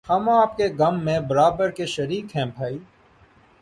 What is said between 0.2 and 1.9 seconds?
آپ کے غم میں برابر کے